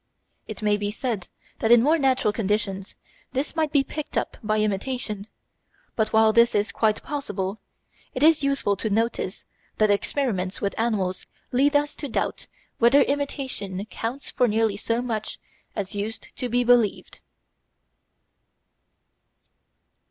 It 0.47 0.63
may 0.63 0.77
be 0.77 0.89
said 0.89 1.27
that 1.59 1.71
in 1.71 1.83
more 1.83 1.99
natural 1.99 2.33
conditions 2.33 2.95
this 3.33 3.55
might 3.55 3.71
be 3.71 3.83
picked 3.83 4.17
up 4.17 4.35
by 4.41 4.59
imitation, 4.59 5.27
but 5.95 6.11
while 6.11 6.33
this 6.33 6.55
is 6.55 6.71
quite 6.71 7.03
possible, 7.03 7.59
it 8.15 8.23
is 8.23 8.41
useful 8.41 8.75
to 8.77 8.89
notice 8.89 9.45
that 9.77 9.91
experiments 9.91 10.59
with 10.59 10.73
animals 10.75 11.27
lead 11.51 11.75
us 11.75 11.93
to 11.97 12.09
doubt 12.09 12.47
whether 12.79 13.03
imitation 13.03 13.85
counts 13.91 14.31
for 14.31 14.47
nearly 14.47 14.75
so 14.75 15.03
much 15.03 15.37
as 15.75 15.93
used 15.93 16.35
to 16.35 16.49
be 16.49 16.63
believed. 16.63 17.19